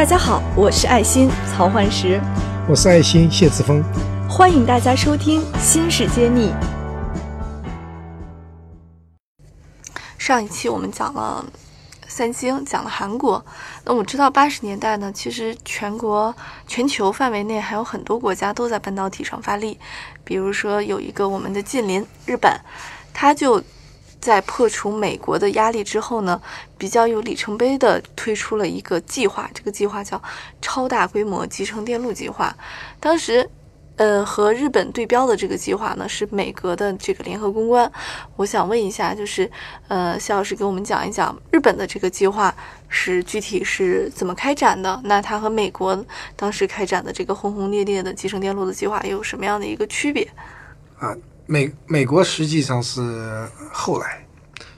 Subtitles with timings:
[0.00, 2.18] 大家好，我是爱心曹焕石，
[2.66, 3.84] 我是爱心谢志峰，
[4.26, 6.54] 欢迎大家收听《新事揭秘》。
[10.16, 11.44] 上一期我们讲了
[12.08, 13.44] 三星，讲了韩国。
[13.84, 16.34] 那我知道八十年代呢，其实全国、
[16.66, 19.78] 全球范围内还有很多国家都在半导体上发力，
[20.24, 22.58] 比如说有一个我们的近邻日本，
[23.12, 23.62] 它就。
[24.20, 26.40] 在破除美国的压力之后呢，
[26.76, 30.22] 比较有里程碑的推出了一个计划，这个计划叫
[30.60, 32.54] 超大规模集成电路计划。
[33.00, 33.48] 当时，
[33.96, 37.90] 呃，和日本对标的这个计划呢是美国的这个联合公关。
[38.36, 39.50] 我想问一下，就是
[39.88, 42.54] 呃，肖老师给我们讲一讲日本的这个计划
[42.88, 45.00] 是具体是怎么开展的？
[45.04, 46.04] 那它和美国
[46.36, 50.28] 当时开展的这个轰轰烈烈的集成电路的计划有什么样的一个区别？
[50.98, 51.16] 啊。
[51.50, 53.02] 美美国实际上是
[53.72, 54.24] 后来，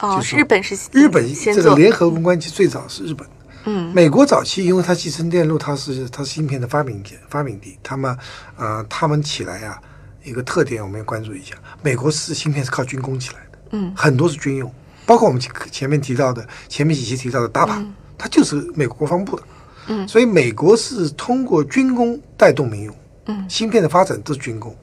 [0.00, 3.24] 哦，日本是日本这个联合公关其实最早是日本，
[3.66, 8.18] 嗯，美国早期因为它集成电路它是它是芯片的发明点发明地，他们
[8.56, 9.80] 呃他们起来啊
[10.24, 14.68] 一个特点我们要关注一下，美国是芯片是靠军工起来的，嗯，很多是军用，
[15.06, 17.86] 包括我们前面提到的前面几期提到的 DAPA，
[18.18, 19.42] 它就是美国国防部的，
[19.86, 24.76] 嗯，所以美国是通过军工带动民用，嗯，芯片的发展都是军工。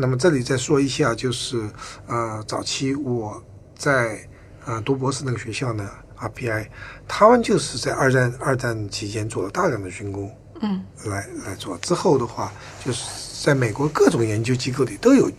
[0.00, 1.68] 嗯，那么这里再说一下，就是
[2.06, 3.42] 呃，早期我
[3.76, 4.18] 在
[4.64, 6.68] 呃读博士那个学校呢，RPI，
[7.06, 11.76] 他们就是在二战二战期间做了大量的军工，嗯，来来做。
[11.78, 12.50] 之后的话，
[12.84, 15.30] 就是在美国各种研究机构里都有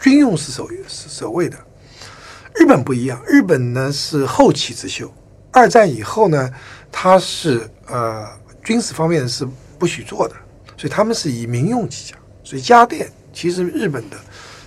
[0.00, 1.56] 军用是首是首位的。
[2.56, 5.12] 日本不一样，日本呢是后起之秀，
[5.52, 6.50] 二战以后呢，
[6.90, 8.26] 它是呃
[8.64, 9.46] 军事方面是
[9.78, 10.34] 不许做的，
[10.76, 13.08] 所以他们是以民用起家，所以家电。
[13.32, 14.16] 其实日本的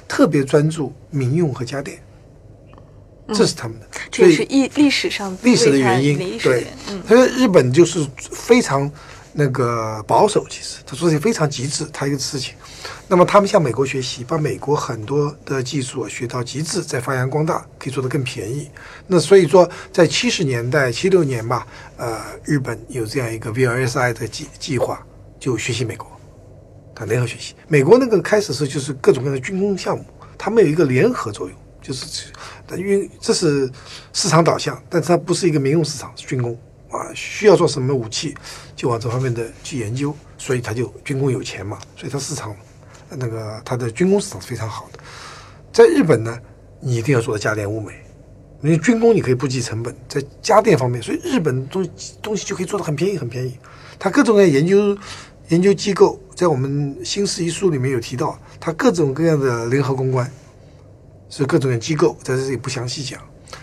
[0.07, 1.97] 特别专注民用和家电，
[3.29, 6.17] 这是他们的，这是历历史上历史的原因。
[6.39, 6.67] 对，
[7.07, 8.91] 所以日本就是非常
[9.31, 12.53] 那个保守，其实他做的非常极致，他一个事情。
[13.07, 18.69] 那么他们向美国学习，把美国很多的技术学到极致，再发扬光大，可以做得更便宜。
[19.07, 21.65] 那所以说，在七十年代七六年吧，
[21.97, 25.05] 呃，日本有这样一个 VLSI 的计计划，
[25.39, 26.11] 就学习美国。
[26.95, 30.05] 他联合学习，美国那个开始时候就是各种各样的军工项目，
[30.37, 32.31] 他们有一个联合作用，就是
[32.77, 33.69] 因为这是
[34.13, 36.57] 市场导向，但是它不是一个民用市场，是军工
[36.91, 38.35] 啊，需要做什么武器
[38.75, 42.55] 就往这方面的去研究，所以他就军工有钱嘛，所以它市场
[43.09, 44.99] 那个它的军工市场是非常好的。
[45.71, 46.39] 在日本呢，
[46.79, 47.93] 你一定要做的家电物美，
[48.61, 51.89] 因为军工你可以不计成本，在家电方面，所以日本东
[52.21, 53.57] 东西就可以做的很便宜很便宜，
[53.97, 54.95] 它各种各样研究。
[55.49, 60.29] 研究机构在我们《新事一书》里面有提到，它各种各样的联合公关
[61.29, 63.19] 是各种各样机构，在这里不详细讲。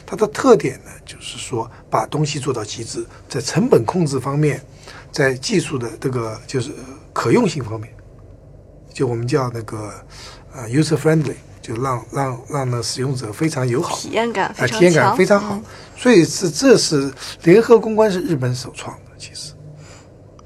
[0.07, 4.61] 它的特点呢，就是说把东西做到极致，在成本控制方面，
[5.11, 6.71] 在技术的这个就是
[7.13, 7.93] 可用性方面，
[8.93, 9.93] 就我们叫那个
[10.53, 15.61] 呃 user friendly，就让让让呢使用者非常友好，体验感啊，体验感非常好。
[15.97, 17.13] 所以是这是
[17.45, 19.53] 联合公关是日本首创的，其实。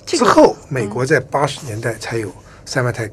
[0.07, 2.31] 之后，美国在八十年代才有
[2.67, 3.13] Symantec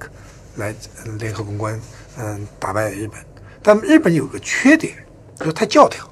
[0.55, 0.75] 来
[1.19, 1.79] 联合公关，
[2.17, 3.19] 嗯，打败日本。
[3.63, 4.93] 但日本有个缺点，
[5.37, 6.05] 就是太教条，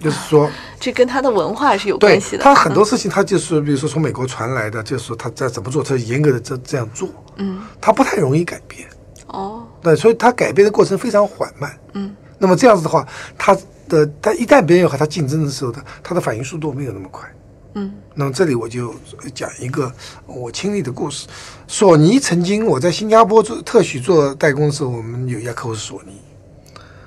[0.00, 2.42] 就是说，这跟他的文化是有关系的。
[2.42, 7.08] 他很多事情，他就是比如说从美国传来的，就是说他在怎么做，他严格的这这样做。
[7.36, 8.88] 嗯，他不太容易改变。
[9.28, 11.78] 哦，对，所以他改变的过程非常缓慢。
[11.94, 13.06] 嗯，那么这样子的话，
[13.38, 13.56] 他
[13.88, 17.26] 的他一旦别人要和他竞争的时候，他他的反应速度没有那么快。
[17.74, 18.94] 嗯，那么这里我就
[19.34, 19.90] 讲一个
[20.26, 21.26] 我亲历的故事。
[21.66, 26.20] 索尼曾经我在新加坡做特许做代工的时候，我们有一家客户是索尼。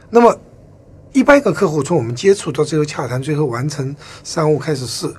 [0.09, 0.35] 那么
[1.13, 5.13] 一般一个客户从我们接触到最后洽谈，最后完成商务开始试，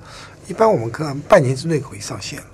[0.47, 2.45] 一般我们可能半年之内可以上线了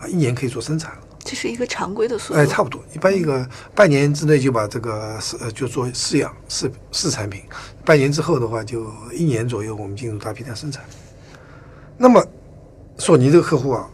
[0.00, 0.98] 啊，一年可以做生产了。
[1.24, 2.38] 这是一个常规的速度。
[2.38, 7.42] 哎，差不多，一般一个半年之内就把这个试呃就做试样试试产品，
[7.84, 10.84] 半年之后的话就一年左右我们进入大批量生产。
[11.96, 12.24] 那么
[13.02, 13.84] 索尼这个客户啊，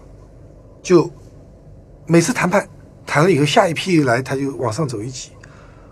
[0.83, 1.11] 就
[2.07, 2.69] 每次谈判
[3.07, 5.31] 谈了以后，下一批来他就往上走一级，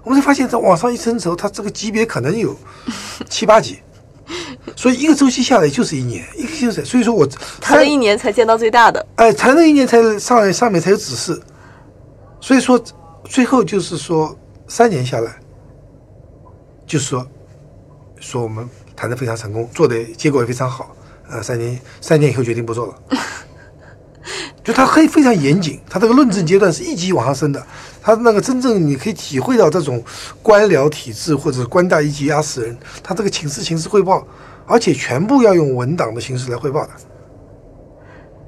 [0.02, 2.54] 我们就发现，在往上一升候，他这个级别可能有
[3.30, 3.78] 七八级，
[4.76, 7.26] 所以一个周期下来就是一年，一个就是，所以说我
[7.58, 11.40] 谈了一年才见到最大的，哎，谈了一年才上来上面才有指示，
[12.38, 12.78] 所以说
[13.24, 14.36] 最后就是说
[14.68, 15.40] 三年下来，
[16.86, 17.26] 就是说
[18.20, 20.94] 说我们谈的非常成功，做的结果也非常好。
[21.28, 22.94] 呃，三年三年以后决定不做了，
[24.62, 27.64] 就他很非常严谨，他这个论证阶段是一级往上升的，
[28.00, 30.02] 他那个真正你可以体会到这种
[30.42, 34.26] 官僚体制或者官大一级压死人，他这个请示、请示汇报，
[34.66, 36.90] 而且全部要用文档的形式来汇报的。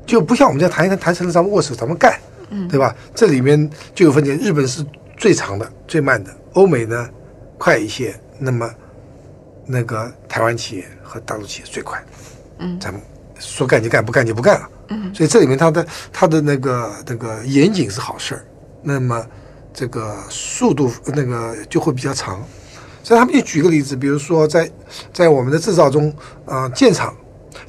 [0.07, 2.95] 就不像我们这样谈一谈谈成了咱们握手，咱们干，嗯，对吧？
[3.15, 4.83] 这里面就有分歧，日本是
[5.19, 7.09] 最长的、最慢的，欧美呢
[7.59, 8.71] 快一些，那么
[9.67, 12.03] 那个台湾企业和大陆企业最快，
[12.59, 12.79] 嗯。
[12.81, 13.01] 咱们
[13.39, 14.69] 说干就干，不干就不干了。
[14.89, 18.45] 嗯，所以这里面它的它的那个那个严谨是好事儿，
[18.83, 19.25] 那么
[19.73, 22.43] 这个速度那个就会比较长。
[23.03, 24.71] 所以他们就举个例子，比如说在
[25.13, 26.13] 在我们的制造中，
[26.45, 27.15] 啊、建厂，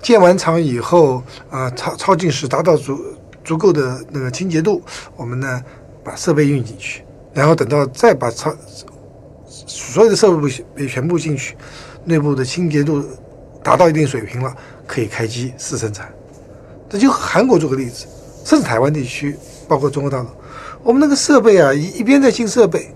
[0.02, 3.00] 建完厂以后，啊、超超净时达到足
[3.44, 4.82] 足够的那个清洁度，
[5.16, 5.64] 我们呢
[6.04, 7.04] 把设备运进去，
[7.34, 8.54] 然后等到再把超
[9.46, 10.36] 所有的设
[10.76, 11.56] 备全部进去，
[12.04, 13.04] 内部的清洁度
[13.64, 14.56] 达到一定水平了，
[14.88, 16.10] 可以开机试生产。
[16.90, 18.06] 这就韩国做个例子，
[18.44, 20.28] 甚至台湾地区，包括中国大陆，
[20.82, 22.90] 我们那个设备啊，一一边在进设备，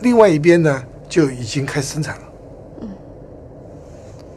[0.00, 2.22] 另外一边呢就已经开始生产了。
[2.82, 2.88] 嗯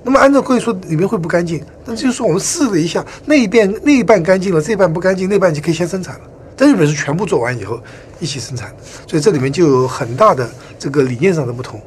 [0.04, 6.22] 那么按照规律说，里面会不干净，那就是说我们试了一下，那一边那一半干净了，这一半不干净，那半就可以先生产了。
[6.58, 7.80] 在日本是全部做完以后
[8.20, 8.76] 一起生产的，
[9.08, 10.50] 所以这里面就有很大的
[10.80, 11.80] 这个理念上的不同。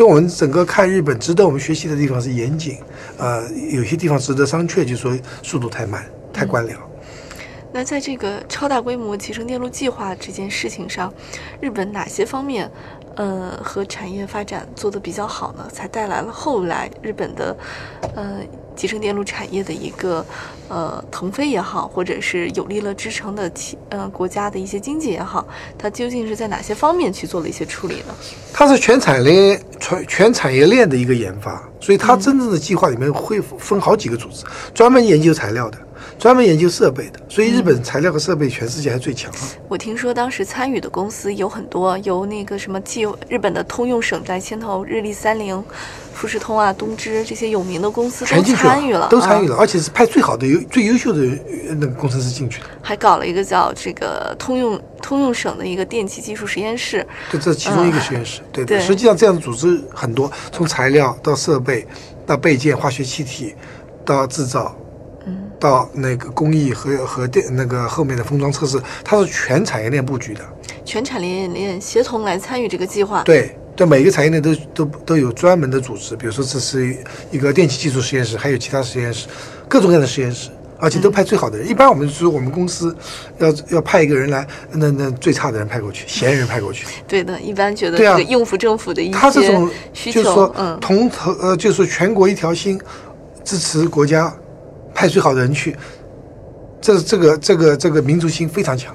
[0.00, 2.78] 所以我们整个看日本，值得我们学习的地方是严谨，
[3.18, 6.02] 呃，有些地方值得商榷，就是说速度太慢，
[6.32, 6.70] 太官僚。
[7.70, 11.12] 那在这个超大规模集成电路计划这件事情上，
[11.60, 12.70] 日本哪些方面，
[13.16, 15.68] 呃，和产业发展做得比较好呢？
[15.72, 17.56] 才带来了后来日本的，
[18.14, 18.38] 呃，
[18.74, 20.24] 集成电路产业的一个，
[20.68, 25.46] 呃，腾飞也好，或者是有力了支撑的企，呃，国家的一些经济也好，
[25.76, 28.14] 它究竟是在哪些方面去做了一些处理呢？
[28.52, 35.78] 它是全产业链全全产业链的一个研发，所以它真正的计划里面会分好几个组织，专门研究材料的，
[36.20, 37.18] 专门研究设备的。
[37.28, 39.32] 所以日本材料和设备全世界还最强。
[39.68, 45.64] 我听说当时参与的公司有很多，由那个什么既有日本的通用省在牵头，日立、三菱、
[46.12, 51.20] 富士通啊、东芝这些有名的公司都参与了，啊都参与了，而且是派最好的、优最优秀的
[51.68, 52.66] 呃那个工程师进去的。
[52.82, 57.06] 还搞了一个叫这个通用通用省的一个电气技术实验室。
[57.30, 58.42] 对，这是其中一个实验室。
[58.52, 61.86] 对对实际上这样的组织很多，从材料到设备，
[62.26, 63.54] 到备件、化学气体，
[64.04, 64.89] 到制造，嗯，
[65.60, 70.40] 到那个工艺和和电那个后面的封装测试，它是全产业链布局的。
[70.84, 73.22] 全产业链协同来参与这个计划。
[73.22, 76.96] 对，对每一个产业链都都都有专门的组织，比如说这是
[77.30, 79.28] 一个电气技术实验室，还有其他实验室，
[79.68, 81.68] 各种各样的实验室，而且都派最好的人。
[81.68, 82.96] 一般我们说我们公司
[83.38, 86.86] 要要派一个人来，那那最差的人派过去， 闲人派过去。
[87.06, 92.80] 对的，一般觉得对啊这个应付政府的一些他这种需求，就是说嗯，同头呃，就是说全国一条心，
[93.44, 94.34] 支持国家，
[95.00, 95.74] 派最好的人去，
[96.78, 98.94] 这这个这个这个民族性非常强。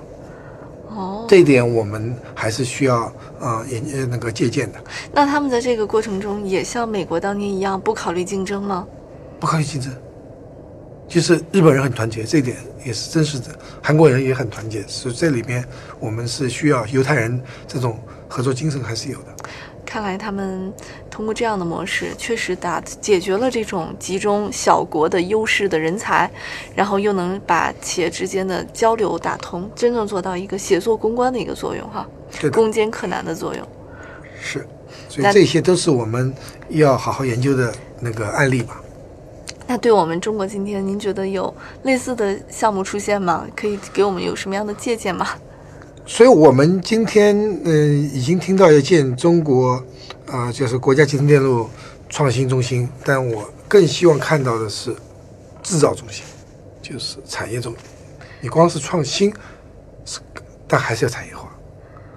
[0.89, 4.77] 哦，这一点我们还是需要啊也呃那个借鉴的，
[5.11, 8.85] 那他们在这个过程中也像美国当年一样不考虑竞争吗？
[9.39, 9.91] 不考虑竞争。
[11.07, 12.55] 就是日本人很团结，这一点
[12.85, 13.47] 也是真实的。
[13.81, 15.65] 韩国人也很团结，所以这里边
[15.99, 17.97] 我们是需要犹太人这种
[18.27, 19.25] 合作精神还是有的。
[19.83, 20.73] 看来他们
[21.15, 26.29] 通过这样的模式，确实打解决了这种集中小国的优势的人才，
[26.75, 32.05] 然后又能把企业之间的交流打通，真正做到一个协作攻关的一个作用哈，
[32.41, 33.65] 对，攻坚克难的作用。
[34.41, 34.67] 是，
[35.07, 36.33] 所以这些都是我们
[36.67, 38.81] 要好好研究的那个案例吧。
[39.65, 43.47] 那对我们中国今天，您觉得有类似的项目出现吗？
[43.55, 45.25] 可以给我们有什么样的借鉴吗？
[46.05, 49.81] 所以我们今天嗯、呃已经听到要建中国
[50.27, 51.69] 啊、呃就是国家集成电路
[52.09, 54.95] 创新中心，但我更希望看到的是
[55.63, 56.23] 制造中心，
[56.81, 57.81] 就是产业中心。
[58.41, 59.33] 你光是创新，
[60.05, 60.19] 是
[60.67, 61.51] 但还是要产业化。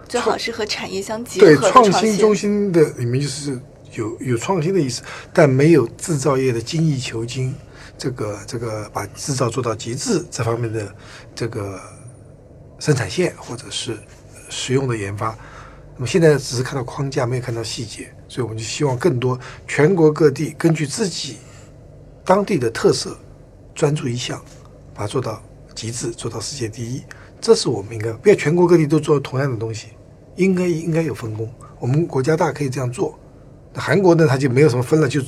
[0.08, 3.58] 最好是和产业相结，合的创新新中心的里面就是
[3.92, 7.54] 有有创新的意思，但没有制造业的精益求精，
[7.96, 10.94] 这个这个把制造做到极致这方面的
[11.34, 11.78] 这个
[12.78, 13.98] 生产线或者是
[14.48, 15.36] 实用的研发。
[15.98, 19.36] 那么现在只是看到框架，没有看到细节，所以我们就希望更多
[19.66, 21.38] 全国各地根据自己
[22.24, 23.18] 当地的特色，
[23.74, 24.40] 专注一项，
[24.94, 25.42] 把它做到
[25.74, 27.02] 极致，做到世界第一。
[27.40, 29.88] 这是我们应该不要全国各地都做同样的东西，
[30.36, 31.52] 应该应该有分工。
[31.80, 33.18] 我们国家大可以这样做。
[33.74, 35.20] 那韩国呢，它就没有什么分了，就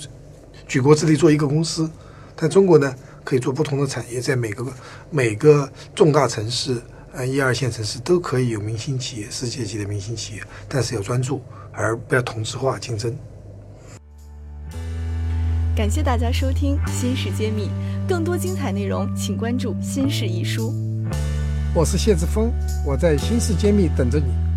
[0.69, 1.91] 举国之力做一个公司。
[2.37, 4.65] 但中国呢，可以做不同的产业，在每个
[5.11, 6.81] 每个重大城市，
[7.13, 13.13] 呃，一二线城市都可以有明星企业，世界级的明星企业，但是要专注，而不要同质化竞争。
[15.75, 17.65] 感谢大家收听《新事揭秘》，
[18.09, 20.73] 更多精彩内容请关注《新事一书》。
[21.75, 22.53] 我是谢志峰，
[22.87, 24.50] 我在新事揭秘等着你。